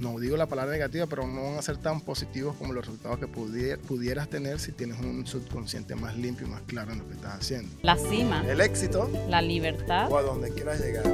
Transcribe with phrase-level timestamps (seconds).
[0.00, 3.18] no digo la palabra negativa, pero no van a ser tan positivos como los resultados
[3.18, 7.14] que pudieras tener si tienes un subconsciente más limpio y más claro en lo que
[7.14, 7.68] estás haciendo.
[7.82, 8.44] La cima.
[8.48, 9.10] El éxito.
[9.28, 10.10] La libertad.
[10.10, 11.04] O a donde quieras llegar.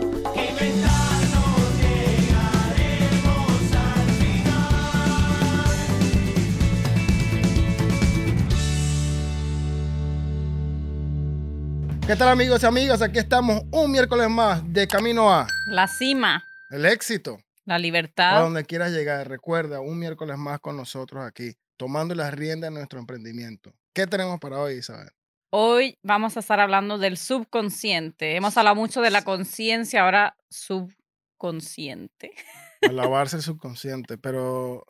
[12.06, 13.00] ¿Qué tal amigos y amigas?
[13.00, 16.44] Aquí estamos un miércoles más de camino a la cima.
[16.68, 17.38] El éxito.
[17.64, 18.38] La libertad.
[18.38, 19.28] A donde quieras llegar.
[19.28, 23.72] Recuerda, un miércoles más con nosotros aquí, tomando las riendas de nuestro emprendimiento.
[23.94, 25.08] ¿Qué tenemos para hoy, Isabel?
[25.50, 28.36] Hoy vamos a estar hablando del subconsciente.
[28.36, 32.32] Hemos hablado mucho de la conciencia, ahora subconsciente.
[32.82, 34.84] Alabarse el subconsciente, pero...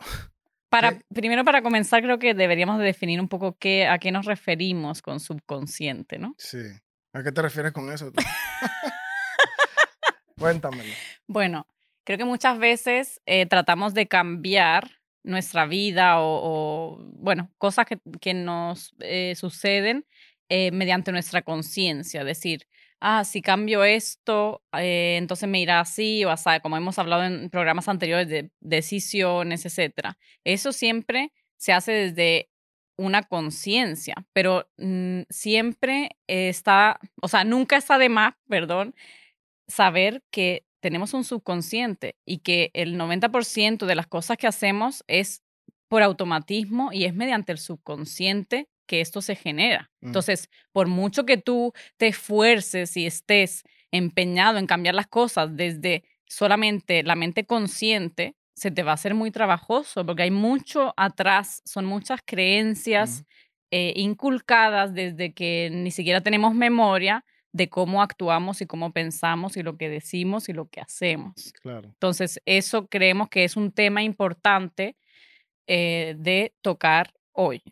[0.69, 5.03] Para, primero, para comenzar, creo que deberíamos definir un poco qué, a qué nos referimos
[5.03, 6.35] con subconsciente, ¿no?
[6.39, 6.65] Sí.
[7.13, 8.11] ¿A qué te refieres con eso?
[10.37, 10.93] Cuéntamelo.
[11.29, 11.69] Bueno,
[12.05, 14.91] creo que muchas veces eh, tratamos de cambiar
[15.23, 17.87] nuestra vida o, bueno, cosas
[18.21, 20.07] que, nos eh, suceden
[20.51, 22.25] eh, mediante nuestra conciencia.
[22.25, 22.69] Decir,
[23.01, 27.89] ah, si cambio esto, entonces me irá así o así, como hemos hablado en programas
[27.89, 30.11] anteriores de decisiones, etc.
[30.45, 32.51] Eso siempre se hace desde
[32.97, 38.95] una conciencia, pero mm, siempre está, o sea, nunca está de más, perdón,
[39.67, 45.43] saber que tenemos un subconsciente y que el 90% de las cosas que hacemos es
[45.89, 49.91] por automatismo y es mediante el subconsciente que esto se genera.
[50.03, 50.09] Mm.
[50.09, 56.05] Entonces, por mucho que tú te esfuerces y estés empeñado en cambiar las cosas desde
[56.27, 61.63] solamente la mente consciente, se te va a hacer muy trabajoso porque hay mucho atrás,
[61.65, 63.25] son muchas creencias
[63.71, 67.25] eh, inculcadas desde que ni siquiera tenemos memoria
[67.55, 71.53] de cómo actuamos y cómo pensamos y lo que decimos y lo que hacemos.
[71.63, 71.89] Claro.
[71.89, 74.97] Entonces, eso creemos que es un tema importante
[75.69, 77.63] eh, de tocar hoy.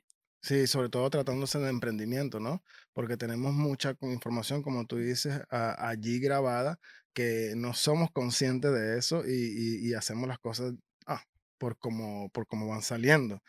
[0.40, 2.62] Sí, sobre todo tratándose de emprendimiento, ¿no?
[2.92, 6.78] Porque tenemos mucha información, como tú dices, allí grabada,
[7.12, 10.74] que no somos conscientes de eso y, hacemos las cosas
[11.06, 11.24] ah,
[11.58, 13.42] por, como, por cómo van saliendo.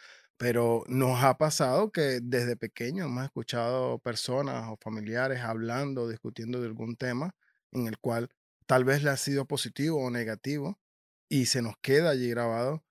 [0.43, 6.67] Pero nos ha pasado que desde pequeño hemos escuchado personas o familiares hablando, discutiendo de
[6.67, 7.33] algún tema
[7.71, 8.29] en el cual
[8.65, 10.77] tal vez le ha sido positivo o negativo
[11.29, 12.83] y se nos queda allí grabado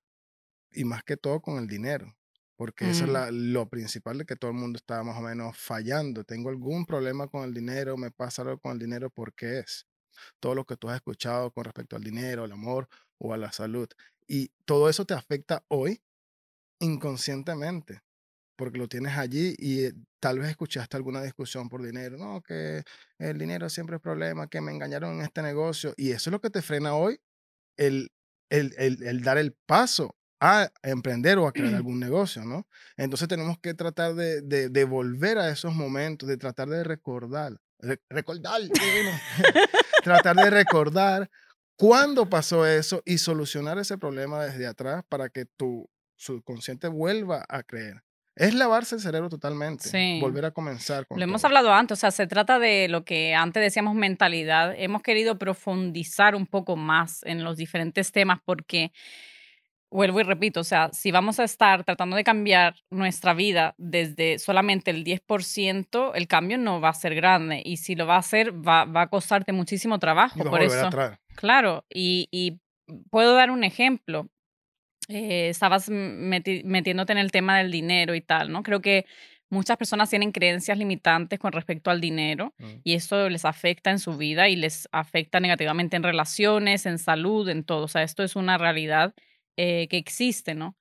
[0.71, 2.17] y más que todo con el dinero,
[2.57, 3.53] porque eso es mm.
[3.53, 6.25] lo principal de que todo el mundo está más o menos fallando.
[6.25, 9.87] Tengo algún problema con el dinero, me pasa algo con el dinero, ¿por qué es?
[10.41, 12.89] Todo lo que tú has escuchado con respecto al dinero, al amor
[13.19, 13.91] o a la salud.
[14.27, 16.01] Y todo eso te afecta hoy
[16.83, 18.03] inconscientemente,
[18.57, 22.83] porque lo tienes allí y eh, tal vez escuchaste alguna discusión por dinero, no, que
[23.19, 26.41] el dinero siempre es problema, que me engañaron en este negocio, y eso es lo
[26.41, 27.21] que te frena hoy,
[27.77, 28.11] el,
[28.51, 32.67] el, el, dar el paso a emprender o a crear algún negocio, ¿no?
[32.97, 37.57] Entonces tenemos que tratar de, de, volver a esos momentos, de tratar de recordar,
[38.11, 38.61] recordar,
[40.05, 41.31] tratar de recordar
[41.77, 45.89] cuándo pasó eso y solucionar ese problema desde atrás para que tu
[46.23, 48.03] subconsciente vuelva a creer.
[48.35, 51.07] Es lavarse el cerebro totalmente, volver a comenzar.
[51.07, 54.75] Con lo hemos hablado antes, o sea, se trata de lo que antes decíamos mentalidad.
[54.79, 58.91] Hemos querido profundizar un poco más en los diferentes temas porque,
[59.91, 64.39] vuelvo y repito, o sea, si vamos a estar tratando de cambiar nuestra vida desde
[64.39, 68.21] solamente el 10%, el cambio no va a ser grande y si lo va a
[68.21, 70.43] hacer, va, va a costarte muchísimo trabajo.
[70.43, 70.89] por eso,
[71.35, 72.61] claro, y, y
[73.11, 74.31] puedo dar un ejemplo
[75.09, 78.63] eh, estabas metiéndote en el tema del dinero y tal, ¿no?
[78.63, 79.07] Creo que
[79.51, 82.81] muchas personas tienen creencias limitantes con respecto al dinero mm.
[82.85, 87.49] y eso les afecta en su vida y les afecta negativamente en relaciones, en salud,
[87.49, 87.85] en todo.
[87.85, 89.15] O sea, esto es una realidad
[89.57, 90.77] eh, que existe, ¿no?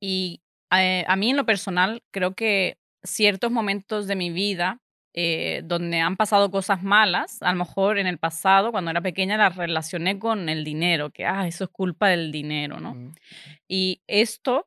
[0.00, 4.80] Y eh, a mí en lo personal creo que ciertos momentos de mi vida
[5.16, 9.36] eh, donde han pasado cosas malas, a lo mejor en el pasado, cuando era pequeña,
[9.36, 13.12] las relacioné con el dinero, que, ah, eso es culpa del dinero, ¿no?
[13.68, 14.66] Y esto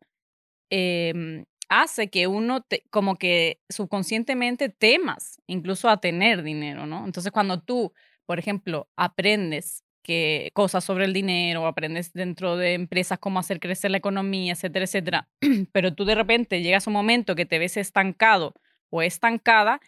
[0.70, 7.06] em, hace que uno, como que subconscientemente temas incluso a tener dinero, ¿no?
[7.06, 7.94] Entonces, cuando tú,
[8.26, 13.92] por ejemplo, aprendes que cosas sobre el dinero, aprendes dentro de empresas cómo hacer crecer
[13.92, 15.28] la economía, etcétera, etcétera,
[15.74, 18.54] pero tú de repente llegas a un momento que te ves estancado
[18.90, 19.82] o estancada,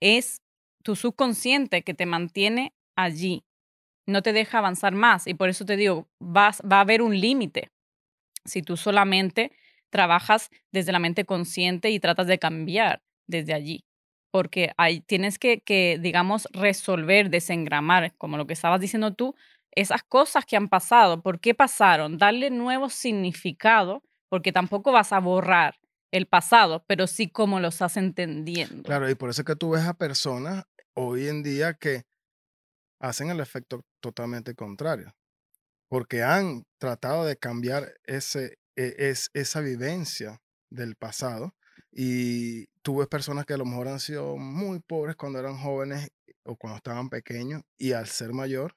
[0.00, 0.42] es
[0.82, 3.44] tu subconsciente que te mantiene allí,
[4.06, 5.26] no te deja avanzar más.
[5.26, 7.70] Y por eso te digo, vas, va a haber un límite
[8.44, 9.52] si tú solamente
[9.90, 13.84] trabajas desde la mente consciente y tratas de cambiar desde allí.
[14.30, 19.34] Porque ahí tienes que, que, digamos, resolver, desengramar, como lo que estabas diciendo tú,
[19.72, 22.18] esas cosas que han pasado, ¿por qué pasaron?
[22.18, 25.76] Darle nuevo significado, porque tampoco vas a borrar
[26.10, 28.82] el pasado, pero sí cómo lo estás entendiendo.
[28.82, 30.64] Claro, y por eso es que tú ves a personas
[30.94, 32.04] hoy en día que
[33.00, 35.14] hacen el efecto totalmente contrario,
[35.88, 40.40] porque han tratado de cambiar ese, e, es, esa vivencia
[40.70, 41.54] del pasado
[41.92, 46.08] y tú ves personas que a lo mejor han sido muy pobres cuando eran jóvenes
[46.44, 48.74] o cuando estaban pequeños y al ser mayor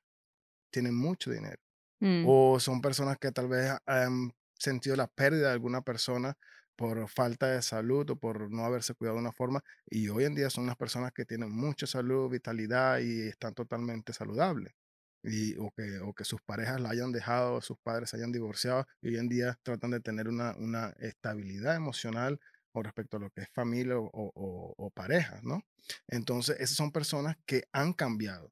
[0.71, 1.61] tienen mucho dinero.
[1.99, 6.37] Mm, O son personas que tal vez han sentido la pérdida de alguna persona
[6.81, 9.63] por falta de salud o por no haberse cuidado de una forma.
[9.85, 14.13] Y hoy en día son unas personas que tienen mucha salud, vitalidad y están totalmente
[14.13, 14.73] saludables.
[15.21, 18.87] Y, o, que, o que sus parejas la hayan dejado, sus padres se hayan divorciado
[18.99, 22.39] y hoy en día tratan de tener una, una estabilidad emocional
[22.71, 25.61] con respecto a lo que es familia o, o, o pareja, ¿no?
[26.07, 28.51] Entonces, esas son personas que han cambiado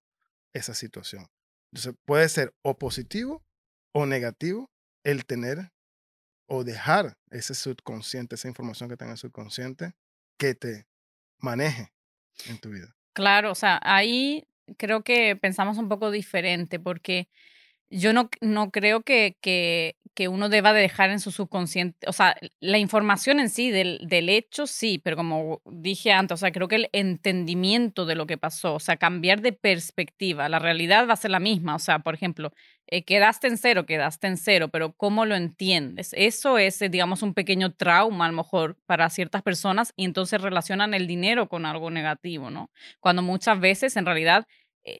[0.53, 1.25] esa situación.
[1.71, 3.43] Entonces, puede ser o positivo
[3.91, 4.69] o negativo
[5.03, 5.71] el tener
[6.49, 9.93] o dejar ese subconsciente, esa información que tenga el subconsciente,
[10.37, 10.87] que te
[11.37, 11.93] maneje
[12.47, 12.95] en tu vida.
[13.13, 14.47] Claro, o sea, ahí
[14.77, 17.29] creo que pensamos un poco diferente porque
[17.89, 22.13] yo no, no creo que, que, que uno deba de dejar en su subconsciente, o
[22.13, 26.51] sea, la información en sí del, del hecho sí, pero como dije antes, o sea,
[26.51, 31.07] creo que el entendimiento de lo que pasó, o sea, cambiar de perspectiva, la realidad
[31.07, 32.51] va a ser la misma, o sea, por ejemplo,
[32.87, 36.11] eh, quedaste en cero, quedaste en cero, pero ¿cómo lo entiendes?
[36.17, 40.41] Eso es, eh, digamos, un pequeño trauma a lo mejor para ciertas personas y entonces
[40.41, 42.71] relacionan el dinero con algo negativo, ¿no?
[42.99, 44.47] Cuando muchas veces en realidad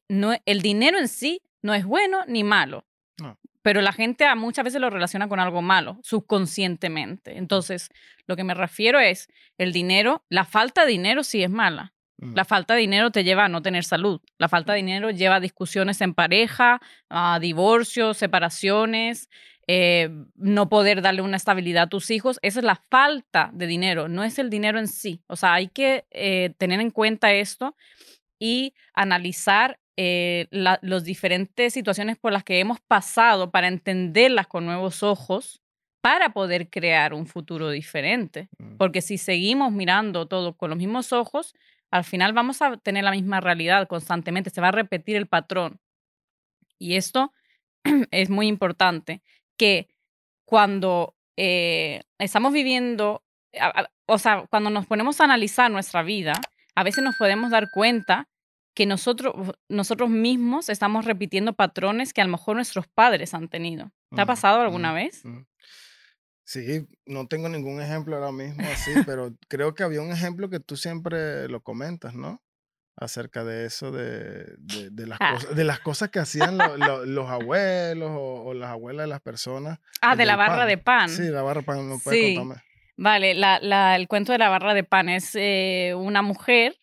[0.08, 2.86] no, el dinero en sí no es bueno ni malo.
[3.20, 3.38] No.
[3.62, 7.38] Pero la gente a muchas veces lo relaciona con algo malo, subconscientemente.
[7.38, 7.90] Entonces,
[8.26, 9.28] lo que me refiero es,
[9.58, 11.94] el dinero, la falta de dinero sí es mala.
[12.18, 14.22] Mm, La falta de dinero te lleva a no tener salud.
[14.38, 19.30] La falta de dinero lleva a discusiones en pareja, a divorcios, separaciones,
[19.68, 22.40] eh, no poder darle una estabilidad a tus hijos.
[22.42, 25.22] Esa es la falta de dinero, no es el dinero en sí.
[25.28, 27.76] O sea, hay que eh, tener en cuenta esto
[28.40, 34.66] y analizar eh, la- las diferentes situaciones por las que hemos pasado para entenderlas con
[34.66, 35.62] nuevos ojos
[36.02, 38.48] para poder crear un futuro diferente.
[38.58, 41.54] mm, Porque si seguimos mirando todo con los mismos ojos,
[41.92, 45.80] al final vamos a tener la misma realidad constantemente, se va a repetir el patrón.
[46.78, 47.34] Y esto
[48.12, 49.22] es muy importante,
[49.58, 49.90] que
[50.46, 53.24] cuando eh, estamos viviendo,
[54.08, 56.34] o sea, cuando nos ponemos a analizar nuestra vida,
[56.76, 58.28] a veces nos podemos dar cuenta
[58.76, 59.34] que nosotros,
[59.68, 63.92] nosotros mismos estamos repitiendo patrones que a lo mejor nuestros padres han tenido.
[64.16, 65.26] ¿Te ha pasado alguna mm, vez?
[65.26, 65.40] mm.
[66.44, 70.60] Sí, no tengo ningún ejemplo ahora mismo así, pero creo que había un ejemplo que
[70.60, 72.42] tú siempre lo comentas, ¿no?
[72.98, 75.34] Acerca de eso, de, de, de las, Ah.
[75.36, 79.10] cosas, de las cosas que hacían lo- lo- los abuelos o, o las abuelas de
[79.10, 79.80] las personas.
[80.02, 80.68] Ah, de la barra pan.
[80.68, 81.10] de pan.
[81.10, 82.36] Sí, la barra de pan, ¿no puedes Sí.
[82.36, 82.64] contarme?
[83.02, 86.78] Vale, la, la- el cuento de la barra de pan es eh, una mujer.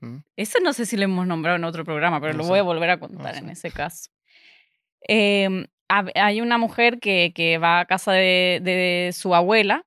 [0.00, 2.50] Mm, Ese no sé si lo hemos nombrado en otro programa, pero No lo sé,
[2.50, 3.52] voy a volver a contar en sé.
[3.52, 4.10] ese caso.
[5.02, 9.86] Em, hay una mujer que, que va a casa de, de su abuela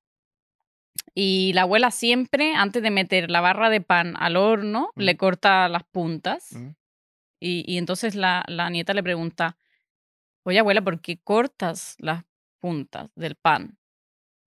[1.14, 5.02] y la abuela siempre, antes de meter la barra de pan al horno, Mm.
[5.02, 6.54] le corta las puntas.
[6.54, 6.70] mm,
[7.42, 9.58] Y, y entonces la, la nieta le pregunta,
[10.44, 12.24] oye abuela, ¿por qué cortas las
[12.60, 13.78] puntas del pan?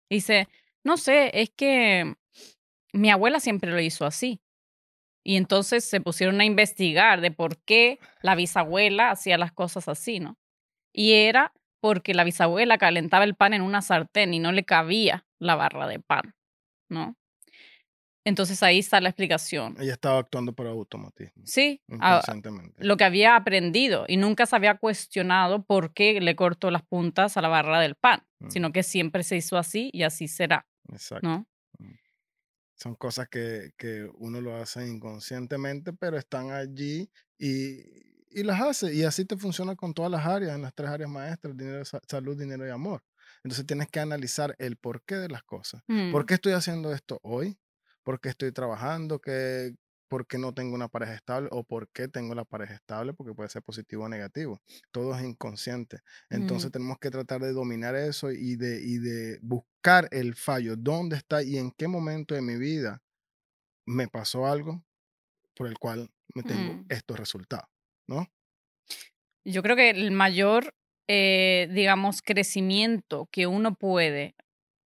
[0.08, 0.48] Y dice,
[0.84, 2.14] no sé, es que
[2.92, 4.40] mi abuela siempre lo hizo así.
[5.26, 10.20] Y entonces se pusieron a investigar de por qué la bisabuela hacía las cosas así,
[10.20, 10.36] ¿no?
[10.92, 15.26] Y era porque la bisabuela calentaba el pan en una sartén y no le cabía
[15.40, 16.34] la barra de pan,
[16.90, 17.16] ¿no?
[18.26, 19.76] Entonces ahí está la explicación.
[19.78, 22.22] Ella estaba actuando por automatismo, Sí, a-
[22.78, 27.36] lo que había aprendido y nunca se había cuestionado por qué le cortó las puntas
[27.36, 28.48] a la barra del pan, Mm.
[28.50, 31.28] sino que siempre se hizo así y así será, Exacto.
[31.28, 31.46] ¿no?
[32.76, 37.80] Son cosas que, que uno lo hace inconscientemente, pero están allí y,
[38.30, 38.92] y las hace.
[38.94, 42.00] Y así te funciona con todas las áreas, en las tres áreas maestras, dinero, sa-
[42.08, 43.04] salud, dinero y amor.
[43.44, 45.82] Entonces tienes que analizar el porqué de las cosas.
[46.08, 47.58] ¿Por Mm, qué estoy haciendo esto hoy?
[48.02, 49.20] ¿Por qué estoy trabajando?
[49.20, 49.74] ¿Qué,
[50.08, 51.48] ¿Por qué no tengo una pareja estable?
[51.50, 53.14] ¿O por qué tengo la pareja estable?
[53.14, 54.60] Porque puede ser positivo o negativo.
[54.92, 56.00] Todo es inconsciente.
[56.30, 60.76] Entonces mm, tenemos que tratar de dominar eso y de, y de buscar el fallo.
[60.76, 63.02] ¿Dónde está y en qué momento de mi vida
[63.86, 64.84] me pasó algo
[65.56, 66.86] por el cual me tengo mm.
[66.90, 67.68] estos resultados?
[68.06, 68.26] ¿No?
[69.44, 70.74] Yo creo que el mayor,
[71.08, 74.34] eh, digamos, crecimiento que uno puede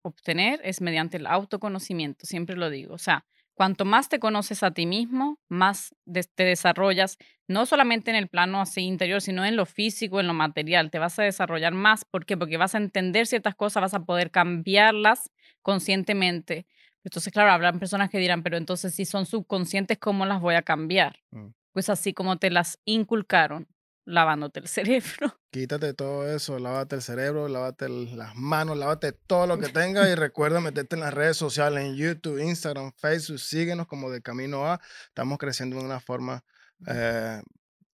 [0.01, 2.93] obtener es mediante el autoconocimiento, siempre lo digo.
[2.93, 3.25] O sea,
[3.59, 8.61] cuanto más te conoces a ti mismo, más te desarrollas, no solamente en el plano
[8.61, 10.89] así interior, sino en lo físico, en lo material.
[10.89, 12.05] Te vas a desarrollar más.
[12.05, 12.37] ¿Por qué?
[12.37, 15.29] Porque vas a entender ciertas cosas, vas a poder cambiarlas
[15.61, 16.67] conscientemente.
[17.03, 20.61] Entonces, claro, habrán personas que dirán, pero entonces si son subconscientes, ¿cómo las voy a
[20.61, 21.19] cambiar?
[21.31, 21.47] Mm.
[21.73, 23.67] Pues así como te las inculcaron,
[24.09, 25.39] lavándote el cerebro.
[25.51, 30.15] Quítate todo eso, lávate el cerebro, lávate las manos, lávate todo lo que tengas y
[30.15, 34.81] recuerda meterte en las redes sociales, en YouTube, Instagram, Facebook, síguenos como de Camino A.
[35.07, 36.43] Estamos creciendo de una forma
[36.87, 37.41] eh,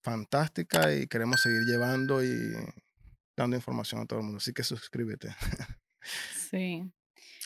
[0.02, 2.54] fantástica y queremos seguir llevando y
[3.36, 4.38] dando información a todo el mundo.
[4.38, 5.36] Así que suscríbete.
[6.52, 6.84] Sí.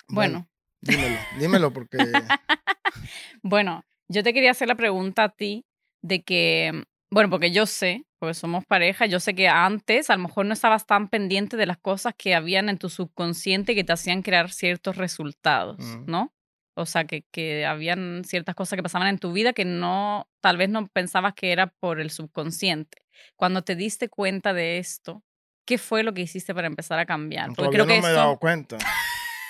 [0.09, 0.49] Bueno.
[0.81, 1.97] dímelo, dímelo porque...
[3.41, 5.65] bueno, yo te quería hacer la pregunta a ti
[6.01, 10.23] de que bueno, porque yo sé, porque somos pareja, yo sé que antes a lo
[10.23, 13.93] mejor no estabas tan pendiente de las cosas que habían en tu subconsciente que te
[13.93, 16.05] hacían crear ciertos resultados, mm.
[16.05, 16.33] ¿no?
[16.75, 20.57] O sea, que, que habían ciertas cosas que pasaban en tu vida que no, tal
[20.57, 23.03] vez no pensabas que era por el subconsciente.
[23.35, 25.23] Cuando te diste cuenta de esto,
[25.65, 27.49] ¿qué fue lo que hiciste para empar a cambiar?
[27.53, 28.77] Porque creo que no me he dado cuenta.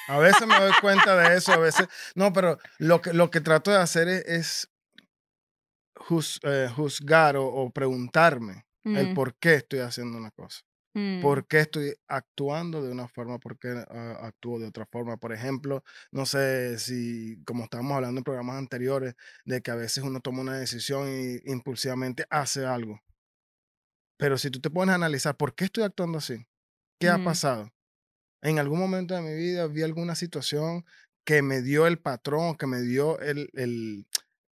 [0.08, 1.88] A veces me doy cuenta de eso, a veces.
[2.16, 4.72] No, pero lo que, lo que trato de hacer es
[6.44, 9.13] eh, juzgar o, preguntarme el mm.
[9.13, 10.62] por qué estoy haciendo una cosa.
[10.96, 11.22] Mm.
[11.22, 13.38] ¿Por qué estoy actuando de una forma?
[13.38, 15.18] ¿Por qué ah, actúo de otra forma?
[15.18, 19.15] Por ejemplo, no sé si, como estábamos hablando en programas anteriores,
[19.46, 23.01] de que a veces uno toma una decisión y impulsivamente hace algo.
[24.18, 26.46] Pero si tú te pones a analizar, ¿por qué estoy actuando así?
[27.00, 27.24] ¿Qué ha mm.
[27.24, 27.72] pasado?
[28.41, 30.86] En algún momento de mi vida vi alguna situación
[31.25, 34.08] que me dio el patrón, que me dio el, el,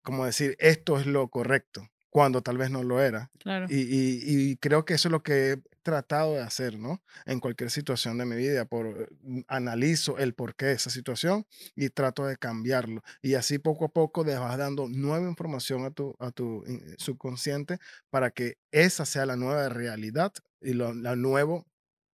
[0.03, 3.31] como decir, esto es lo correcto, cuando tal vez no lo era.
[3.69, 7.03] Y, creo que eso es lo que he tratado de hacer, ¿no?
[7.27, 11.89] En cualquier situación de mi vida, por, mm, analizo el porqué de esa situación y
[11.89, 13.03] trato de cambiarlo.
[13.21, 16.95] Y así poco a poco te vas dando nueva información a tu, a tu eh,
[16.99, 17.79] subconsciente
[18.11, 21.67] para que esa sea la nueva realidad y lo la nuevo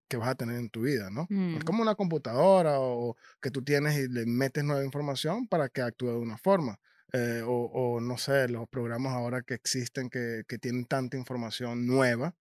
[0.08, 1.22] que vas a tener en tu vida, ¿no?
[1.22, 1.58] Es mm.
[1.60, 6.08] como una computadora o que tú tienes y le metes nueva información para que actúe
[6.08, 6.80] de una forma.
[7.12, 12.34] Eh, o, no sé, los programas ahora que existen que, tienen tanta información nueva.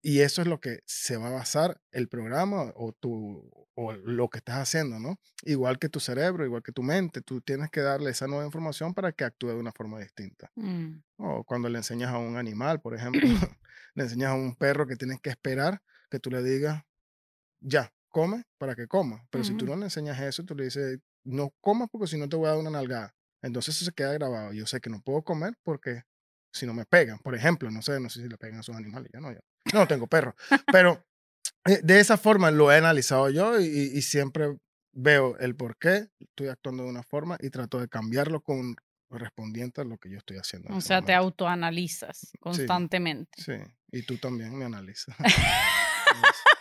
[0.00, 4.28] Y eso es lo que se va a basar el programa o, tu, o lo
[4.28, 5.18] que estás haciendo, ¿no?
[5.44, 8.92] Igual que tu cerebro, igual que tu mente, tú tienes que darle esa nueva información
[8.92, 10.50] para que actúe de una forma distinta.
[10.56, 11.02] Mm.
[11.16, 13.22] O cuando le enseñas a un animal, por ejemplo,
[13.94, 16.84] le enseñas a un perro que tienes que esperar que tú le digas,
[17.60, 19.26] ya, come para que coma.
[19.30, 22.28] Pero si tú no le enseñas eso, tú le dices, no comas porque si no
[22.28, 23.14] te voy a dar una nalgada.
[23.44, 24.52] Entonces eso se queda grabado.
[24.52, 26.02] Yo sé que no puedo comer porque
[26.52, 28.74] si no me pegan, por ejemplo, no sé, no sé si le pegan a sus
[28.74, 29.40] animales, ya no, yo
[29.72, 30.34] no tengo perro,
[30.72, 31.04] pero
[31.66, 34.56] eh, de esa forma lo he analizado yo y, siempre
[34.92, 38.76] veo el por qué estoy actuando de una forma y trato de cambiarlo con
[39.10, 40.74] respondiente a lo que yo estoy haciendo.
[40.74, 43.42] O sea, te autoanalizas constantemente.
[43.42, 43.52] Sí,
[43.90, 45.14] y tú también me analizas.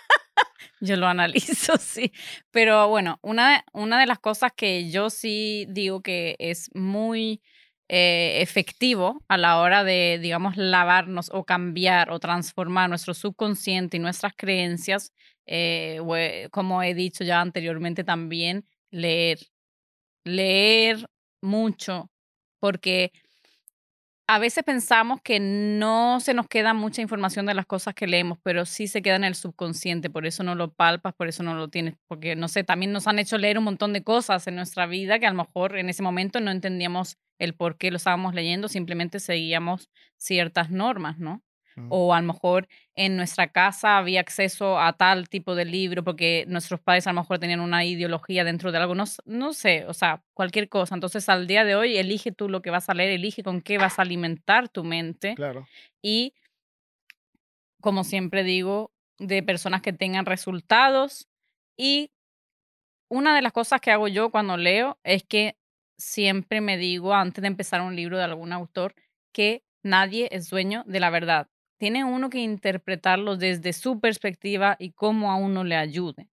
[0.84, 2.12] Yo lo analizo, sí.
[2.52, 7.42] Pero bueno, una, una de las cosas que yo sí digo que es muy
[7.88, 14.00] eh, efectivo a la hora de, digamos, lavarnos o cambiar o transformar nuestro subconsciente y
[14.02, 15.14] nuestras creencias,
[15.46, 16.00] eh,
[16.52, 19.40] como he dicho ya anteriormente también, leer.
[20.26, 21.06] Leer
[21.42, 22.10] mucho,
[22.60, 23.12] porque
[24.28, 28.40] a veces pensamos que no se nos queda mucha información de las cosas que leemos,
[28.42, 31.56] pero sí se queda en el subconsciente, por eso no lo palpas, por eso no
[31.56, 34.56] lo tienes, porque no sé, también nos han hecho leer un montón de cosas en
[34.56, 37.98] nuestra vida que a lo mejor en ese momento no entendíamos el por qué lo
[37.98, 41.44] estábamos leyendo, simplemente seguíamos ciertas normas, ¿no?
[41.90, 46.46] O a lo mejor en nuestra casa había acceso a tal tipo de libro porque
[46.48, 49.94] nuestros padres a lo mejor tenían una ideología dentro de algo, no, no sé, o
[49.94, 50.96] sea, cualquier cosa.
[50.96, 53.78] Entonces al día de hoy elige tú lo que vas a leer, elige con qué
[53.78, 55.34] vas a alimentar tu mente.
[55.36, 55.68] Claro.
[56.02, 56.34] Y
[57.82, 61.28] como siempre digo, de personas que tengan resultados.
[61.78, 62.12] Y
[63.10, 65.58] una de las cosas que hago yo cuando leo es que
[65.98, 68.96] siempre me digo antes de empezar un libro de algún autor
[69.32, 71.50] que nadie es dueño de la verdad
[71.84, 76.30] tiene uno que interpretarlo desde su perspectiva y cómo a uno le ayude.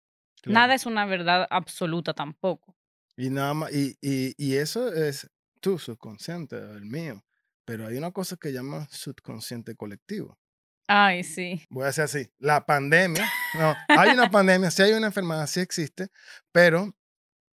[0.47, 2.77] Nada es una verdad absoluta tampoco.
[3.17, 5.29] Y nada más, y, y, eso es
[5.59, 7.25] tu subconsciente, el mío.
[7.65, 10.39] Pero hay una cosa que llama subconsciente colectivo.
[10.87, 11.67] Ay, sí.
[11.69, 13.29] Voy a decir así, la pandemia,
[13.59, 16.11] no, hay una pandemia, sí hay una enfermedad, sí existe,
[16.53, 16.95] pero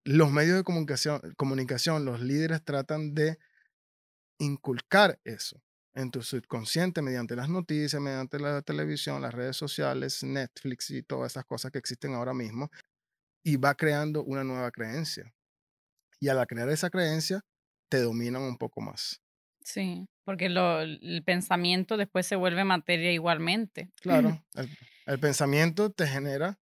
[0.04, 3.40] los medios de comunicación, comunicación, los líderes tratan de
[4.38, 5.60] inculcar eso
[5.98, 11.32] en tu subconsciente mediante las noticias, mediante la televisión, las redes sociales, Netflix y todas
[11.34, 12.70] esas cosas que existen ahora mismo,
[13.44, 15.34] y va creando una nueva creencia.
[16.20, 17.44] Y al crear esa creencia,
[17.90, 19.22] te dominan un poco más.
[19.64, 23.90] Sí, porque lo, el pensamiento después se vuelve materia igualmente.
[24.00, 24.70] Claro, el,
[25.08, 26.60] el pensamiento te genera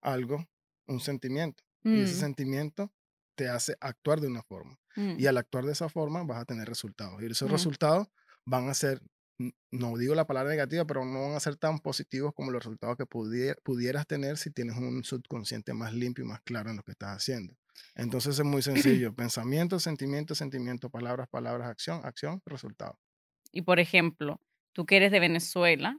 [0.00, 0.48] algo,
[0.86, 1.62] un sentimiento.
[1.84, 2.92] Y ese Mm, sentimiento
[3.34, 4.78] te hace actuar de una forma.
[4.96, 7.20] Y mm, al actuar de esa forma vas a tener resultados.
[7.20, 7.52] Y esos mm.
[7.52, 8.08] resultados
[8.44, 9.00] van a ser,
[9.70, 12.96] no digo la palabra negativa, pero no van a ser tan positivos como los resultados
[12.96, 16.82] que pudie- pudieras tener si tienes un subconsciente más limpio y más claro en lo
[16.82, 17.54] que estás haciendo.
[17.94, 18.62] Entonces es muy
[19.02, 19.14] sencillo.
[19.14, 22.98] Pensamiento, sentimiento, sentimiento, palabras, palabras, acción, acción, resultado.
[23.50, 24.40] Y por ejemplo,
[24.72, 25.98] tú que eres de Venezuela,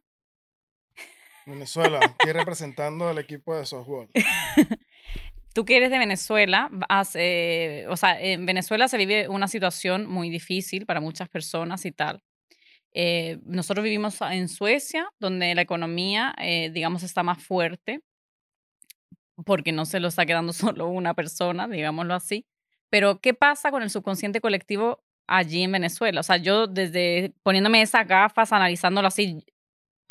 [1.46, 4.10] Venezuela, aquí representando al equipo de softball.
[5.54, 10.08] tú que eres de Venezuela, vas, eh, o sea, en Venezuela se vive una situación
[10.08, 12.24] muy difícil para muchas personas y tal.
[12.94, 18.02] Eh, nosotros vivimos en Suecia, donde la economía, eh, digamos, está más fuerte,
[19.46, 22.46] porque no se lo está quedando solo una persona, digámoslo así.
[22.90, 26.20] Pero, ¿qué pasa con el subconsciente colectivo allí en Venezuela?
[26.20, 29.46] O sea, yo desde poniéndome esas gafas, analizándolo así,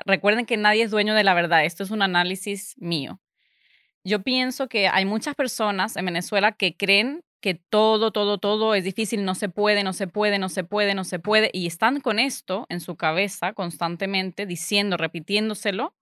[0.05, 3.21] recuerden que nadie es dueño de la verdad, esto es un análisis mío.
[4.05, 8.85] Yo pienso que hay muchas personas en Venezuela que creen que todo, todo, todo es
[8.85, 12.01] difícil, no se puede, no se puede, no se puede, no se puede, y están
[12.01, 15.95] con esto en su cabeza constantemente, diciendo, repitiéndoselo,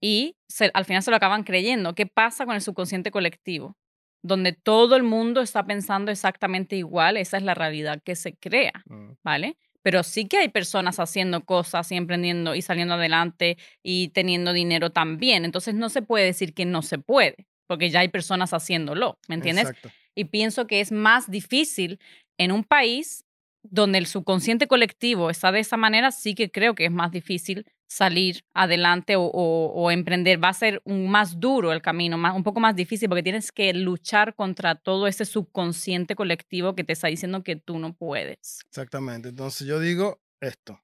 [0.00, 1.94] y se- al final se lo acaban creyendo.
[1.94, 3.76] ¿Qué pasa con el subconsciente colectivo?
[4.22, 8.82] Donde todo el mundo está pensando exactamente igual, esa es la realidad que se crea.
[8.86, 9.56] Mm, ¿vale?
[9.82, 14.90] Pero sí que hay personas haciendo cosas y emprendiendo y saliendo adelante y teniendo dinero
[14.90, 15.44] también.
[15.46, 19.36] Entonces no se puede decir que no se puede, porque ya hay personas haciéndolo, ¿me
[19.36, 19.68] entiendes?
[19.68, 19.90] Exacto.
[20.16, 22.00] Y pienso que es más difícil
[22.36, 23.24] en un país
[23.62, 27.64] donde el subconsciente colectivo está de esa manera, sí que creo que es más difícil
[27.86, 30.42] salir adelante o, o- o emprender.
[30.42, 33.52] Va a ser un más duro el camino, más, un poco más difícil porque tienes
[33.52, 38.60] que luchar contra todo ese subconsciente colectivo que te está diciendo que tú no puedes.
[38.68, 39.28] Exactamente.
[39.28, 40.80] Entonces yo digo esto,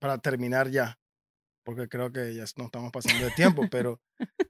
[0.00, 0.98] para terminar ya,
[1.64, 4.00] porque creo que ya nos estamos pasando de tiempo, pero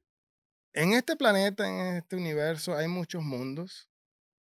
[0.72, 3.88] en este planeta, en este universo, hay muchos mundos.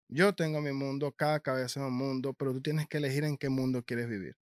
[0.08, 3.38] Yo tengo mi mundo, cada cabeza es un mundo, pero tú tienes que elegir en
[3.38, 4.36] qué mundo quieres vivir.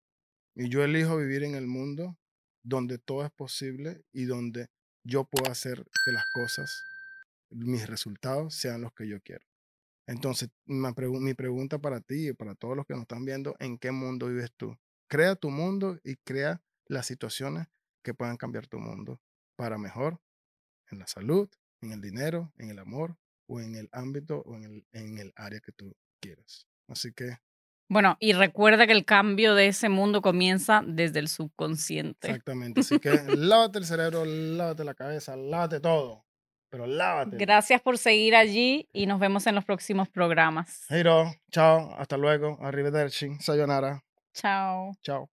[0.55, 2.17] Y yo elijo vivir en el mundo
[2.63, 4.67] donde todo es posible y donde
[5.03, 6.83] yo puedo hacer que las cosas,
[7.49, 9.45] mis resultados, sean los que yo quiero.
[10.05, 13.91] Entonces, mi pregunta para ti y para todos los que nos están viendo, ¿en qué
[13.91, 14.77] mundo vives tú?
[15.07, 17.67] Crea tu mundo y crea las situaciones
[18.03, 19.21] que puedan cambiar tu mundo
[19.57, 20.19] para mejor
[20.91, 21.49] en la salud,
[21.81, 23.15] en el dinero, en el amor
[23.47, 26.67] o en el ámbito o en el, en el área que tú quieras.
[26.87, 27.37] Así que,
[27.89, 32.27] Bueno, y recuerda que el cambio de ese mundo comienza desde el subconsciente.
[32.29, 32.81] exactamente.
[32.81, 36.25] Así que lávate el cerebro, lávate la cabeza, lávate todo.
[36.69, 37.37] Pero lávate.
[37.37, 40.85] Gracias por seguir allí y nos vemos en los próximos programas.
[40.89, 42.57] Hiro, chao, hasta luego.
[42.61, 44.91] Arrivederci, sayonara, Chao.
[45.01, 45.29] chao.